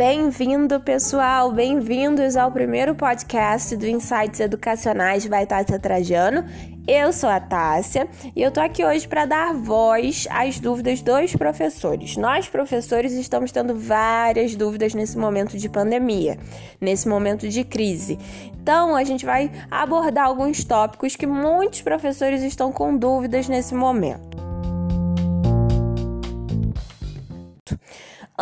[0.00, 1.52] Bem-vindo, pessoal!
[1.52, 6.42] Bem-vindos ao primeiro podcast do Insights Educacionais by Tássia Trajano.
[6.88, 11.36] Eu sou a Tássia e eu tô aqui hoje para dar voz às dúvidas dos
[11.36, 12.16] professores.
[12.16, 16.38] Nós, professores, estamos tendo várias dúvidas nesse momento de pandemia,
[16.80, 18.18] nesse momento de crise.
[18.58, 24.40] Então, a gente vai abordar alguns tópicos que muitos professores estão com dúvidas nesse momento.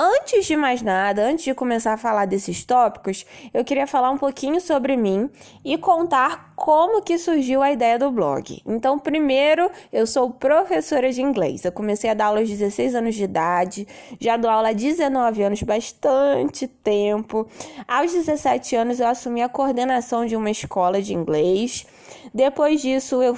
[0.00, 4.16] Antes de mais nada, antes de começar a falar desses tópicos, eu queria falar um
[4.16, 5.28] pouquinho sobre mim
[5.64, 8.62] e contar como que surgiu a ideia do blog.
[8.64, 11.64] Então, primeiro, eu sou professora de inglês.
[11.64, 13.88] Eu comecei a dar aula aos 16 anos de idade,
[14.20, 17.48] já dou aula há 19 anos, bastante tempo.
[17.88, 21.84] Aos 17 anos, eu assumi a coordenação de uma escola de inglês.
[22.32, 23.36] Depois disso, eu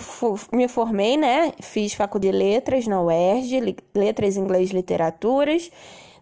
[0.52, 1.54] me formei, né?
[1.62, 5.70] Fiz faculdade de letras na UERJ, letras, inglês, literaturas.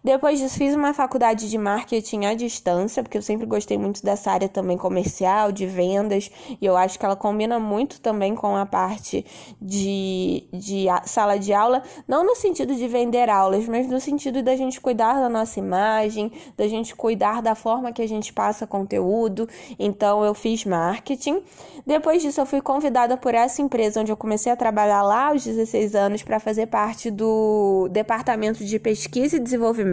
[0.03, 4.31] Depois disso, fiz uma faculdade de marketing à distância, porque eu sempre gostei muito dessa
[4.31, 8.65] área também comercial, de vendas, e eu acho que ela combina muito também com a
[8.65, 9.25] parte
[9.61, 14.55] de, de sala de aula, não no sentido de vender aulas, mas no sentido da
[14.55, 19.49] gente cuidar da nossa imagem, da gente cuidar da forma que a gente passa conteúdo.
[19.77, 21.41] Então, eu fiz marketing.
[21.85, 25.43] Depois disso, eu fui convidada por essa empresa onde eu comecei a trabalhar lá aos
[25.43, 29.88] 16 anos para fazer parte do departamento de pesquisa e desenvolvimento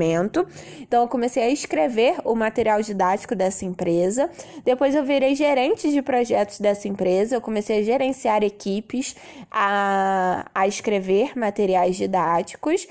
[0.80, 4.30] então eu comecei a escrever o material didático dessa empresa.
[4.64, 7.36] Depois eu virei gerente de projetos dessa empresa.
[7.36, 9.16] Eu comecei a gerenciar equipes,
[9.50, 12.86] a, a escrever materiais didáticos.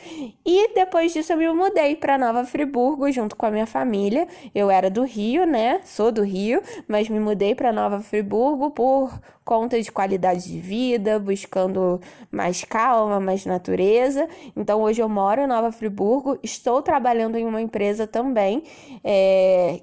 [0.45, 4.27] E depois disso eu me mudei para Nova Friburgo junto com a minha família.
[4.53, 5.81] Eu era do Rio, né?
[5.85, 11.19] Sou do Rio, mas me mudei para Nova Friburgo por conta de qualidade de vida,
[11.19, 12.01] buscando
[12.31, 14.27] mais calma, mais natureza.
[14.57, 18.63] Então hoje eu moro em Nova Friburgo, estou trabalhando em uma empresa também
[19.03, 19.81] é,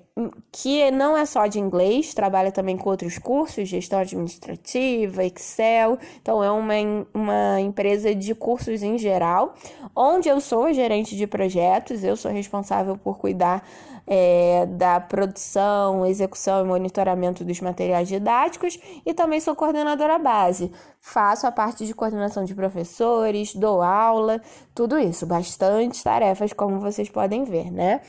[0.50, 5.98] que não é só de inglês, trabalha também com outros cursos, gestão administrativa, Excel.
[6.20, 6.74] Então é uma,
[7.14, 9.54] uma empresa de cursos em geral,
[9.96, 13.66] onde eu sou gerente de projetos, eu sou responsável por cuidar
[14.06, 20.70] é, da produção, execução e monitoramento dos materiais didáticos e também sou coordenadora base.
[21.00, 24.40] Faço a parte de coordenação de professores, dou aula,
[24.74, 28.00] tudo isso, bastante tarefas, como vocês podem ver, né?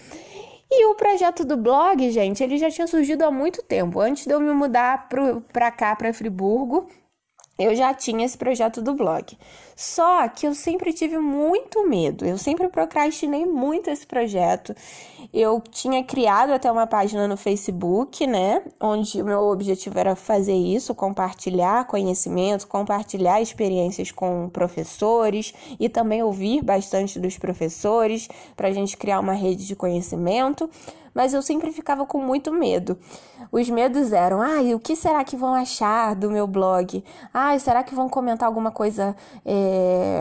[0.75, 3.99] E o projeto do blog, gente, ele já tinha surgido há muito tempo.
[3.99, 5.07] Antes de eu me mudar
[5.51, 6.87] para cá, para Friburgo,
[7.59, 9.37] eu já tinha esse projeto do blog.
[9.75, 14.75] Só que eu sempre tive muito medo, eu sempre procrastinei muito esse projeto.
[15.33, 18.61] Eu tinha criado até uma página no Facebook, né?
[18.79, 26.21] Onde o meu objetivo era fazer isso, compartilhar conhecimento, compartilhar experiências com professores e também
[26.21, 30.69] ouvir bastante dos professores para a gente criar uma rede de conhecimento
[31.13, 32.97] mas eu sempre ficava com muito medo.
[33.51, 37.03] Os medos eram: ai, o que será que vão achar do meu blog?
[37.33, 39.62] Ai, será que vão comentar alguma coisa é,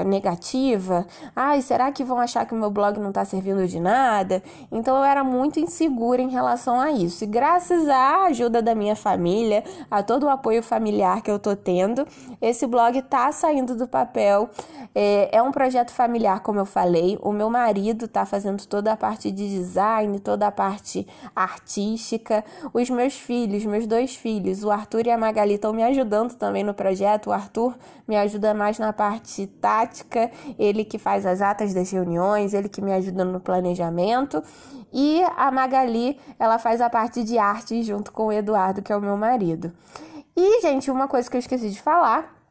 [0.07, 1.07] negativa?
[1.35, 4.43] Ai, será que vão achar que o meu blog não está servindo de nada?
[4.71, 7.25] Então eu era muito insegura em relação a isso.
[7.25, 11.55] E graças à ajuda da minha família, a todo o apoio familiar que eu tô
[11.57, 12.07] tendo,
[12.41, 14.51] esse blog tá saindo do papel.
[14.95, 17.19] É, é um projeto familiar, como eu falei.
[17.23, 22.45] O meu marido tá fazendo toda a parte de design, toda a parte artística.
[22.75, 26.63] Os meus filhos, meus dois filhos, o Arthur e a Magali, estão me ajudando também
[26.63, 27.29] no projeto.
[27.29, 27.75] O Arthur
[28.07, 32.81] me ajuda mais na parte tática, ele que faz as atas das reuniões, ele que
[32.81, 34.43] me ajuda no planejamento.
[34.93, 38.97] E a Magali, ela faz a parte de arte junto com o Eduardo, que é
[38.97, 39.73] o meu marido.
[40.37, 42.43] E, gente, uma coisa que eu esqueci de falar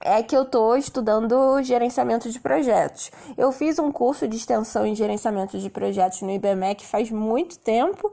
[0.00, 3.10] é que eu estou estudando gerenciamento de projetos.
[3.36, 8.12] Eu fiz um curso de extensão em gerenciamento de projetos no IBMEC faz muito tempo.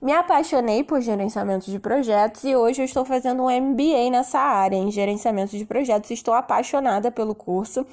[0.00, 4.76] Me apaixonei por gerenciamento de projetos e hoje eu estou fazendo um MBA nessa área,
[4.76, 6.12] em gerenciamento de projetos.
[6.12, 7.84] Estou apaixonada pelo curso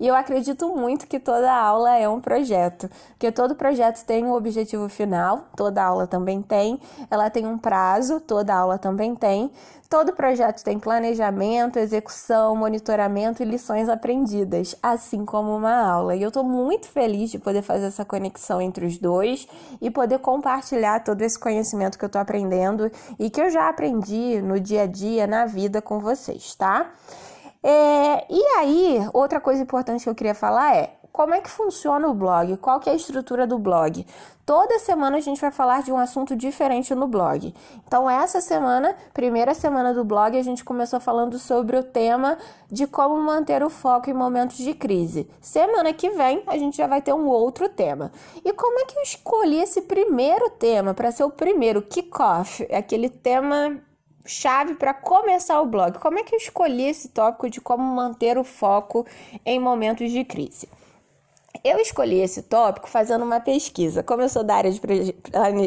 [0.00, 4.32] e eu acredito muito que toda aula é um projeto, porque todo projeto tem um
[4.32, 9.48] objetivo final, toda aula também tem, ela tem um prazo, toda aula também tem.
[9.92, 16.16] Todo projeto tem planejamento, execução, monitoramento e lições aprendidas, assim como uma aula.
[16.16, 19.46] E eu estou muito feliz de poder fazer essa conexão entre os dois
[19.82, 24.40] e poder compartilhar todo esse conhecimento que eu estou aprendendo e que eu já aprendi
[24.40, 26.90] no dia a dia, na vida com vocês, tá?
[27.62, 32.08] É, e aí, outra coisa importante que eu queria falar é como é que funciona
[32.08, 34.06] o blog, qual que é a estrutura do blog.
[34.44, 37.54] Toda semana a gente vai falar de um assunto diferente no blog.
[37.86, 42.36] Então, essa semana, primeira semana do blog, a gente começou falando sobre o tema
[42.68, 45.30] de como manter o foco em momentos de crise.
[45.40, 48.10] Semana que vem, a gente já vai ter um outro tema.
[48.44, 52.66] E como é que eu escolhi esse primeiro tema para ser o primeiro kickoff?
[52.68, 53.78] É aquele tema
[54.24, 55.98] chave para começar o blog.
[55.98, 59.06] Como é que eu escolhi esse tópico de como manter o foco
[59.46, 60.68] em momentos de crise?
[61.64, 64.02] Eu escolhi esse tópico fazendo uma pesquisa.
[64.02, 64.80] Como eu sou da área de,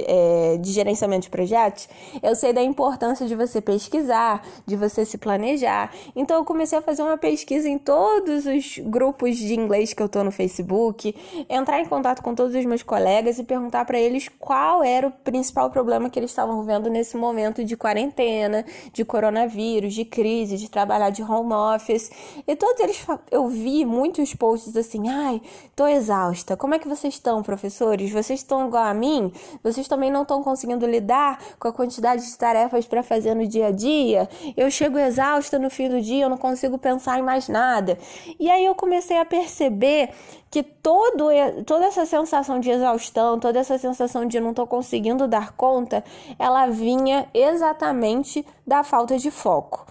[0.07, 1.87] é, de, gerenciamento de projetos,
[2.21, 5.93] eu sei da importância de você pesquisar, de você se planejar.
[6.13, 10.09] Então, eu comecei a fazer uma pesquisa em todos os grupos de inglês que eu
[10.09, 11.15] tô no Facebook,
[11.47, 15.11] entrar em contato com todos os meus colegas e perguntar para eles qual era o
[15.11, 20.69] principal problema que eles estavam vendo nesse momento de quarentena, de coronavírus, de crise, de
[20.69, 22.11] trabalhar de home office.
[22.45, 25.41] E todos eles, eu vi muitos posts assim, ai,
[25.75, 26.55] tô exausta.
[26.55, 28.09] Como é que vocês estão, professores?
[28.11, 29.31] Vocês estão igual a mim?
[29.61, 33.67] Vocês também não estão conseguindo lidar com a quantidade de tarefas para fazer no dia
[33.67, 34.29] a dia?
[34.55, 37.97] Eu chego exausta no fim do dia, eu não consigo pensar em mais nada.
[38.39, 40.11] E aí eu comecei a perceber
[40.49, 41.27] que todo,
[41.65, 46.01] toda essa sensação de exaustão, toda essa sensação de não estou conseguindo dar conta,
[46.39, 49.85] ela vinha exatamente da falta de foco.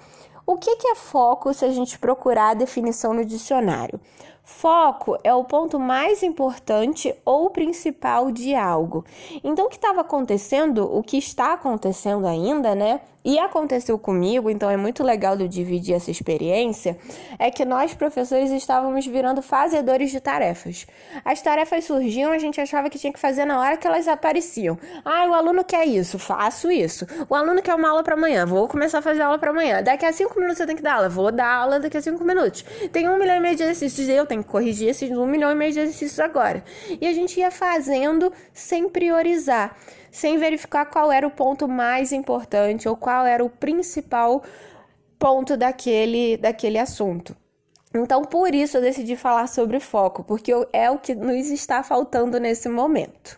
[0.46, 4.00] O que, que é foco se a gente procurar a definição no dicionário?
[4.44, 9.02] Foco é o ponto mais importante ou principal de algo.
[9.42, 13.00] Então, o que estava acontecendo, o que está acontecendo ainda, né?
[13.24, 16.98] E aconteceu comigo, então é muito legal eu dividir essa experiência,
[17.38, 20.86] é que nós professores estávamos virando fazedores de tarefas.
[21.24, 24.78] As tarefas surgiam, a gente achava que tinha que fazer na hora que elas apareciam.
[25.02, 27.06] Ah, o aluno quer isso, faço isso.
[27.26, 29.82] O aluno quer uma aula para amanhã, vou começar a fazer aula para amanhã.
[29.82, 32.22] Daqui a cinco minutos eu tenho que dar aula, vou dar aula daqui a cinco
[32.24, 32.62] minutos.
[32.92, 35.54] Tem um milhão e meio de exercícios, eu tenho que corrigir esses um milhão e
[35.54, 36.62] meio de exercícios agora.
[37.00, 39.74] E a gente ia fazendo sem priorizar
[40.14, 44.44] sem verificar qual era o ponto mais importante ou qual era o principal
[45.18, 47.36] ponto daquele, daquele assunto.
[47.92, 52.38] Então, por isso eu decidi falar sobre foco, porque é o que nos está faltando
[52.38, 53.36] nesse momento.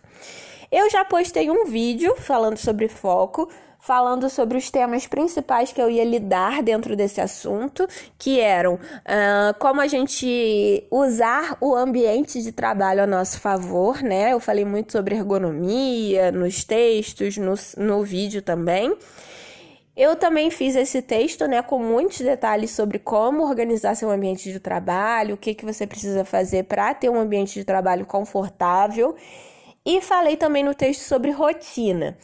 [0.71, 3.49] Eu já postei um vídeo falando sobre foco,
[3.87, 7.87] falando sobre os temas principais que eu ia lidar dentro desse assunto,
[8.17, 14.33] que eram uh, como a gente usar o ambiente de trabalho a nosso favor, né?
[14.33, 18.93] Eu falei muito sobre ergonomia nos textos, no, no vídeo também.
[19.95, 24.59] Eu também fiz esse texto, né, com muitos detalhes sobre como organizar seu ambiente de
[24.59, 29.15] trabalho, o que, que você precisa fazer para ter um ambiente de trabalho confortável.
[29.85, 32.17] E falei também no texto sobre rotina.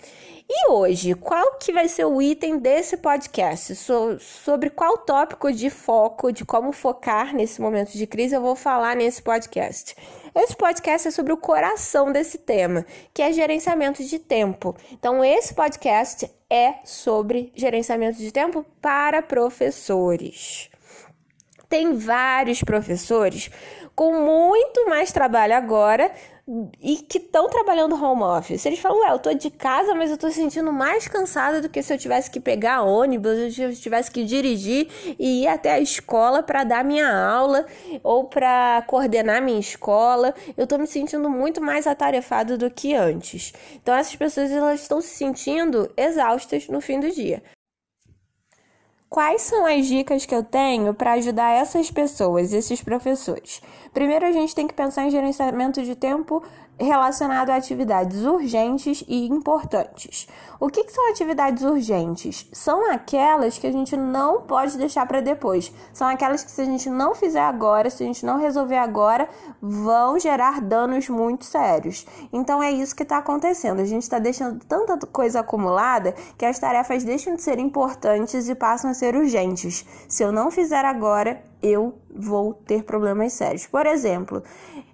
[0.49, 3.75] E hoje, qual que vai ser o item desse podcast?
[3.75, 8.55] So, sobre qual tópico de foco, de como focar nesse momento de crise, eu vou
[8.55, 9.95] falar nesse podcast.
[10.35, 14.75] Esse podcast é sobre o coração desse tema, que é gerenciamento de tempo.
[14.91, 20.69] Então, esse podcast é sobre gerenciamento de tempo para professores.
[21.69, 23.49] Tem vários professores
[23.95, 26.11] com muito mais trabalho agora
[26.81, 28.65] e que estão trabalhando home office.
[28.65, 31.81] Eles falam, ué, eu tô de casa, mas eu tô sentindo mais cansada do que
[31.81, 34.87] se eu tivesse que pegar ônibus, se eu tivesse que dirigir
[35.17, 37.65] e ir até a escola para dar minha aula
[38.03, 40.33] ou para coordenar minha escola.
[40.57, 43.53] Eu tô me sentindo muito mais atarefado do que antes.
[43.75, 47.41] Então essas pessoas elas estão se sentindo exaustas no fim do dia.
[49.13, 53.61] Quais são as dicas que eu tenho para ajudar essas pessoas, esses professores?
[53.93, 56.41] Primeiro, a gente tem que pensar em gerenciamento de tempo
[56.79, 60.27] relacionado a atividades urgentes e importantes.
[60.59, 62.47] O que, que, são atividades urgentes?
[62.51, 65.71] São aquelas que a gente não pode deixar para depois.
[65.93, 69.27] São aquelas que, se a gente não fizer agora, se a gente não resolver agora,
[69.61, 72.05] vão gerar danos muito sérios.
[72.31, 73.79] Então é isso que está acontecendo.
[73.79, 78.55] A gente está deixando tanta coisa acumulada que as tarefas deixam de ser importantes e
[78.55, 79.85] passam a ser urgentes.
[80.07, 83.65] Se eu não fizer agora, eu vou ter problemas sérios.
[83.65, 84.43] Por exemplo,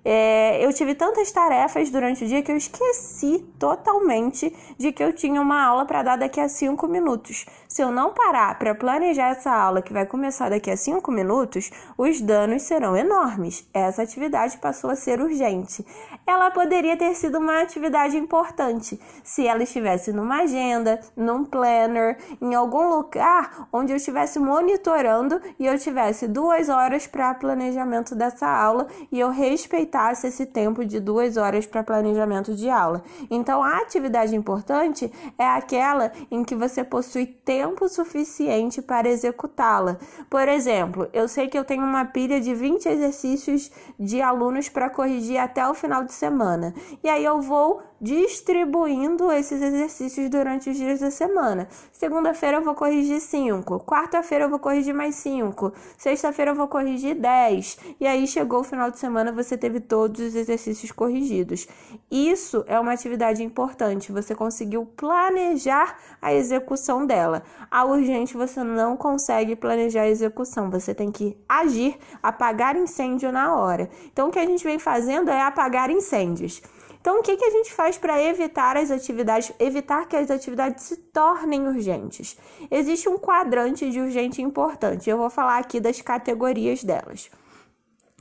[0.03, 5.11] é, eu tive tantas tarefas durante o dia que eu esqueci totalmente de que eu
[5.13, 7.45] tinha uma aula para dar daqui a cinco minutos.
[7.67, 11.69] Se eu não parar para planejar essa aula que vai começar daqui a cinco minutos,
[11.97, 13.67] os danos serão enormes.
[13.73, 15.85] Essa atividade passou a ser urgente.
[16.25, 22.55] Ela poderia ter sido uma atividade importante se ela estivesse numa agenda, num planner, em
[22.55, 28.45] algum lugar onde eu estivesse monitorando e eu tivesse duas duas horas para planejamento dessa
[28.45, 33.01] aula e eu respeitasse esse tempo de duas horas para planejamento de aula.
[33.31, 39.97] Então, a atividade importante é aquela em que você possui tempo suficiente para executá-la.
[40.29, 44.89] Por exemplo, eu sei que eu tenho uma pilha de 20 exercícios de alunos para
[44.89, 46.73] corrigir até o final de semana.
[47.01, 51.67] E aí eu vou distribuindo esses exercícios durante os dias da semana.
[51.91, 57.15] Segunda-feira eu vou corrigir 5, quarta-feira eu vou corrigir mais 5, sexta-feira eu vou corrigir
[57.15, 57.77] 10.
[57.99, 61.67] E aí chegou o final de semana, você teve todos os exercícios corrigidos.
[62.09, 67.43] Isso é uma atividade importante, você conseguiu planejar a execução dela.
[67.69, 73.55] A urgente você não consegue planejar a execução, você tem que agir, apagar incêndio na
[73.55, 73.89] hora.
[74.11, 76.61] Então o que a gente vem fazendo é apagar incêndios.
[77.01, 80.83] Então, o que, que a gente faz para evitar as atividades, evitar que as atividades
[80.83, 82.37] se tornem urgentes?
[82.69, 85.09] Existe um quadrante de urgente importante.
[85.09, 87.31] Eu vou falar aqui das categorias delas.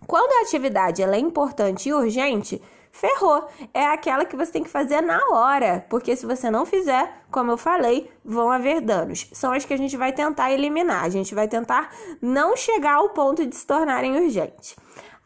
[0.07, 3.49] Quando a atividade é importante e urgente, ferrou.
[3.75, 7.51] É aquela que você tem que fazer na hora, porque se você não fizer, como
[7.51, 9.29] eu falei, vão haver danos.
[9.33, 11.05] São as que a gente vai tentar eliminar.
[11.05, 11.93] A gente vai tentar
[12.23, 14.77] não chegar ao ponto de se tornarem urgentes.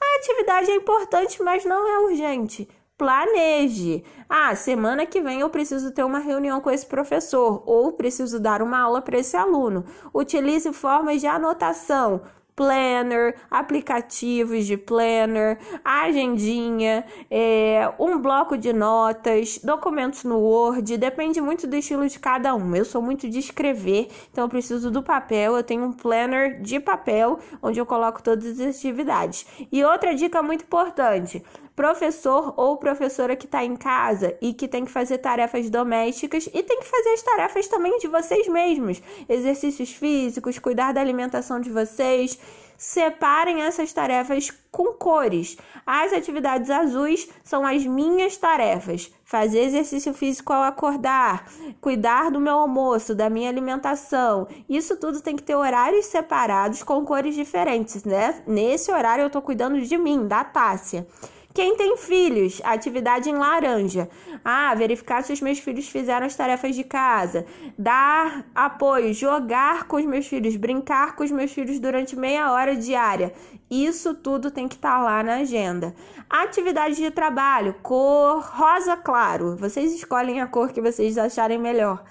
[0.00, 2.66] A atividade é importante, mas não é urgente
[2.96, 4.04] planeje.
[4.28, 8.62] Ah, semana que vem eu preciso ter uma reunião com esse professor ou preciso dar
[8.62, 9.84] uma aula para esse aluno.
[10.14, 12.22] Utilize formas de anotação.
[12.54, 21.66] Planner, aplicativos de planner, agendinha, é, um bloco de notas, documentos no Word, depende muito
[21.66, 22.76] do estilo de cada um.
[22.76, 25.56] Eu sou muito de escrever, então eu preciso do papel.
[25.56, 29.46] Eu tenho um planner de papel onde eu coloco todas as atividades.
[29.72, 31.42] E outra dica muito importante:
[31.74, 36.62] professor ou professora que está em casa e que tem que fazer tarefas domésticas e
[36.62, 41.70] tem que fazer as tarefas também de vocês mesmos, exercícios físicos, cuidar da alimentação de
[41.70, 42.38] vocês.
[42.76, 45.56] Separem essas tarefas com cores.
[45.86, 51.46] As atividades azuis são as minhas tarefas: fazer exercício físico ao acordar,
[51.80, 54.48] cuidar do meu almoço, da minha alimentação.
[54.68, 58.42] Isso tudo tem que ter horários separados com cores diferentes, né?
[58.48, 61.06] Nesse horário eu estou cuidando de mim, da Tássia.
[61.54, 64.08] Quem tem filhos, atividade em laranja.
[64.42, 67.44] Ah, verificar se os meus filhos fizeram as tarefas de casa.
[67.78, 72.74] Dar apoio, jogar com os meus filhos, brincar com os meus filhos durante meia hora
[72.74, 73.34] diária.
[73.70, 75.94] Isso tudo tem que estar tá lá na agenda.
[76.28, 79.54] Atividade de trabalho, cor rosa claro.
[79.56, 82.02] Vocês escolhem a cor que vocês acharem melhor.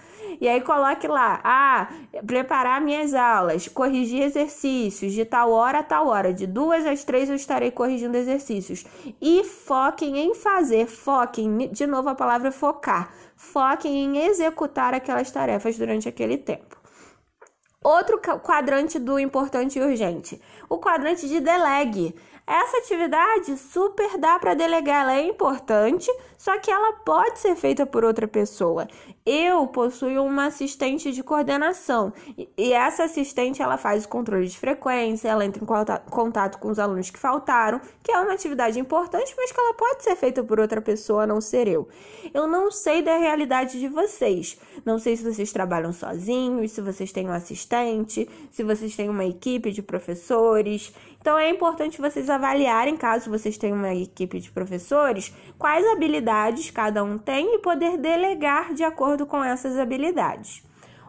[0.42, 1.88] E aí coloque lá, ah,
[2.26, 7.30] preparar minhas aulas, corrigir exercícios de tal hora a tal hora, de duas às três
[7.30, 8.84] eu estarei corrigindo exercícios.
[9.22, 15.78] E foquem em fazer, foquem, de novo a palavra focar, foquem em executar aquelas tarefas
[15.78, 16.76] durante aquele tempo.
[17.84, 22.16] Outro quadrante do importante e urgente, o quadrante de delegue.
[22.46, 27.86] Essa atividade super dá para delegar, ela é importante, só que ela pode ser feita
[27.86, 28.88] por outra pessoa.
[29.26, 32.12] Eu possuo uma assistente de coordenação
[32.58, 35.68] e essa assistente ela faz o controle de frequência, ela entra em
[36.10, 40.04] contato com os alunos que faltaram, que é uma atividade importante, mas que ela pode
[40.04, 41.88] ser feita por outra pessoa, a não ser eu.
[42.34, 44.58] Eu não sei da realidade de vocês.
[44.84, 49.26] Não sei se vocês trabalham sozinhos, se vocês têm um assistente, se vocês têm uma
[49.26, 50.92] equipe de professores.
[51.22, 57.04] Então é importante vocês avaliarem, caso vocês tenham uma equipe de professores, quais habilidades cada
[57.04, 60.64] um tem e poder delegar de acordo com essas habilidades.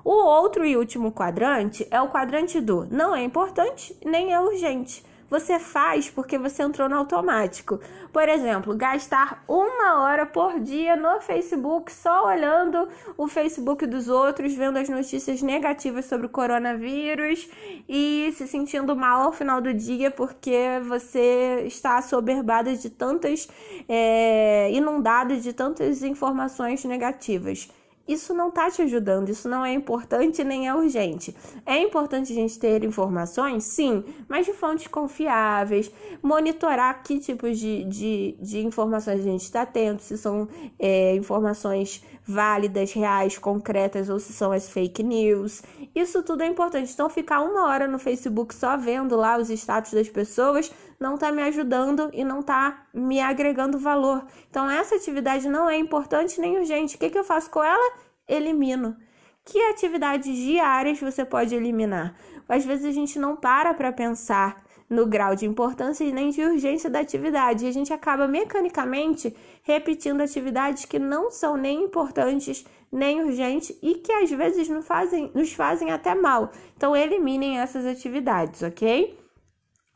[0.04, 5.02] O outro e último quadrante é o quadrante do não é importante nem é urgente
[5.32, 7.80] você faz porque você entrou no automático.
[8.12, 12.86] Por exemplo, gastar uma hora por dia no Facebook só olhando
[13.16, 17.48] o Facebook dos outros, vendo as notícias negativas sobre o coronavírus
[17.88, 23.48] e se sentindo mal ao final do dia porque você está assoberbada de tantas,
[23.88, 27.70] é, inundada de tantas informações negativas
[28.06, 31.34] isso não está te ajudando, isso não é importante nem é urgente.
[31.64, 35.90] É importante a gente ter informações, sim, mas de fontes confiáveis,
[36.22, 42.02] monitorar que tipos de, de, de informações a gente está tendo, se são é, informações
[42.24, 45.62] válidas, reais, concretas ou se são as fake news.
[45.94, 46.92] Isso tudo é importante.
[46.92, 51.32] Então, ficar uma hora no Facebook só vendo lá os status das pessoas não está
[51.32, 54.24] me ajudando e não está me agregando valor.
[54.48, 56.96] Então, essa atividade não é importante nem urgente.
[56.96, 57.94] O que, que eu faço com ela?
[58.28, 58.96] Elimino.
[59.44, 62.14] Que atividades diárias você pode eliminar?
[62.48, 66.42] Às vezes a gente não para para pensar no grau de importância e nem de
[66.42, 67.64] urgência da atividade.
[67.64, 73.94] E a gente acaba mecanicamente repetindo atividades que não são nem importantes nem urgentes e
[73.94, 76.52] que às vezes nos fazem, nos fazem até mal.
[76.76, 79.18] Então, eliminem essas atividades, ok?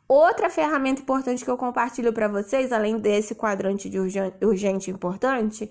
[0.09, 3.99] Outra ferramenta importante que eu compartilho para vocês, além desse quadrante de
[4.41, 5.71] urgente e importante,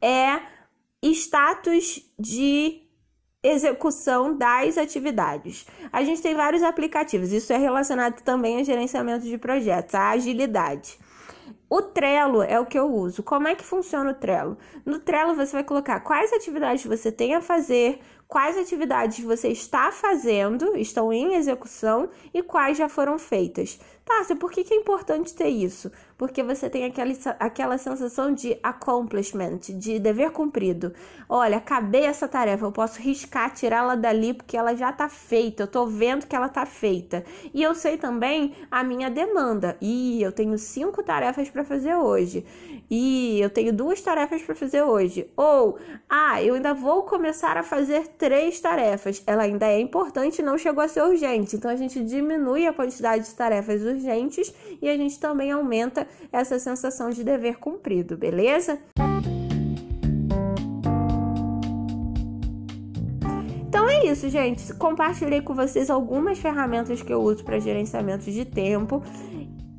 [0.00, 0.40] é
[1.02, 2.82] status de
[3.42, 5.66] execução das atividades.
[5.92, 10.98] A gente tem vários aplicativos, isso é relacionado também a gerenciamento de projetos, a agilidade.
[11.68, 13.22] O Trello é o que eu uso.
[13.22, 14.56] Como é que funciona o Trello?
[14.86, 19.92] No Trello você vai colocar quais atividades você tem a fazer, quais atividades você está
[19.92, 23.78] fazendo, estão em execução e quais já foram feitas.
[24.04, 25.90] Tássia, por que, que é importante ter isso?
[26.26, 30.92] Porque você tem aquela, aquela sensação de accomplishment, de dever cumprido.
[31.28, 35.66] Olha, acabei essa tarefa, eu posso riscar, tirá-la dali porque ela já está feita, eu
[35.66, 37.24] estou vendo que ela está feita.
[37.52, 39.76] E eu sei também a minha demanda.
[39.80, 42.44] E eu tenho cinco tarefas para fazer hoje.
[42.90, 45.30] E eu tenho duas tarefas para fazer hoje.
[45.36, 45.78] Ou,
[46.08, 49.22] ah, eu ainda vou começar a fazer três tarefas.
[49.26, 51.56] Ela ainda é importante e não chegou a ser urgente.
[51.56, 56.06] Então a gente diminui a quantidade de tarefas urgentes urgentes e a gente também aumenta
[56.32, 58.78] essa sensação de dever cumprido, beleza?
[63.68, 64.72] Então é isso, gente.
[64.74, 69.02] Compartilhei com vocês algumas ferramentas que eu uso para gerenciamento de tempo.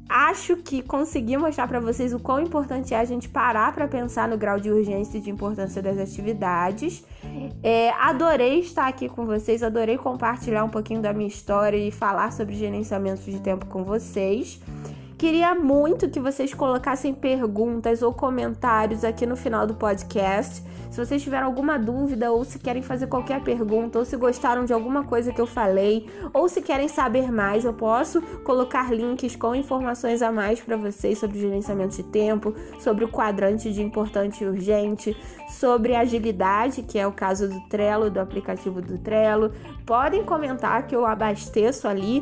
[0.08, 4.28] Acho que consegui mostrar para vocês o quão importante é a gente parar para pensar
[4.28, 7.04] no grau de urgência e de importância das atividades.
[7.64, 12.32] É, adorei estar aqui com vocês, adorei compartilhar um pouquinho da minha história e falar
[12.32, 14.62] sobre gerenciamento de tempo com vocês.
[15.18, 20.62] Queria muito que vocês colocassem perguntas ou comentários aqui no final do podcast.
[20.92, 24.74] Se vocês tiverem alguma dúvida ou se querem fazer qualquer pergunta ou se gostaram de
[24.74, 29.56] alguma coisa que eu falei ou se querem saber mais, eu posso colocar links com
[29.56, 34.48] informações a mais para vocês sobre gerenciamento de tempo, sobre o quadrante de importante e
[34.48, 35.16] urgente,
[35.50, 39.54] sobre agilidade, que é o caso do Trello, do aplicativo do Trello.
[39.86, 42.22] Podem comentar que eu abasteço ali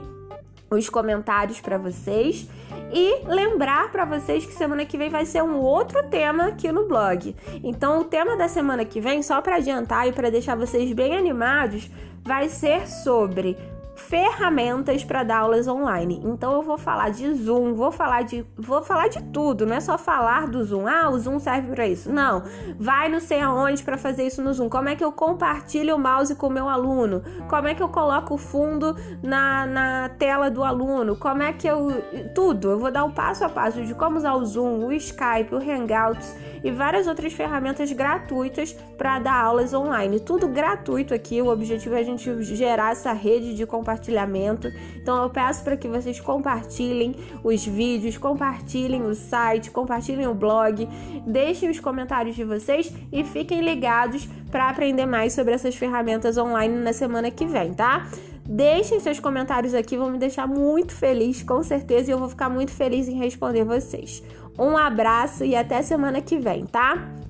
[0.74, 2.48] os comentários para vocês
[2.92, 6.88] e lembrar para vocês que semana que vem vai ser um outro tema aqui no
[6.88, 7.36] blog.
[7.64, 11.16] Então, o tema da semana que vem, só para adiantar e para deixar vocês bem
[11.16, 11.90] animados,
[12.24, 13.58] vai ser sobre
[13.96, 16.22] ferramentas para dar aulas online.
[16.24, 19.80] Então eu vou falar de Zoom, vou falar de vou falar de tudo, não é
[19.80, 20.88] só falar do Zoom.
[20.88, 22.12] Ah, o Zoom serve para isso.
[22.12, 22.44] Não.
[22.80, 24.70] Vai não sei aonde para fazer isso no Zoom.
[24.70, 27.24] Como é que eu compartilho o mouse com o meu aluno?
[27.50, 31.16] Como é que eu coloco o fundo na, na tela do aluno?
[31.16, 32.72] Como é que eu tudo.
[32.72, 35.54] Eu vou dar o um passo a passo de como usar o Zoom, o Skype,
[35.54, 40.20] o Hangouts e várias outras ferramentas gratuitas para dar aulas online.
[40.20, 41.42] Tudo gratuito aqui.
[41.42, 44.72] O objetivo é a gente gerar essa rede de compartilhamento.
[44.96, 50.88] Então eu peço para que vocês compartilhem os vídeos, compartilhem o site, compartilhem o blog,
[51.28, 56.76] deixem os comentários de vocês e fiquem ligados para aprender mais sobre essas ferramentas online
[56.78, 58.08] na semana que vem, tá?
[58.46, 62.50] Deixem seus comentários aqui, vão me deixar muito feliz, com certeza, e eu vou ficar
[62.50, 64.22] muito feliz em responder vocês.
[64.60, 67.23] Um abraço e até semana que vem, tá?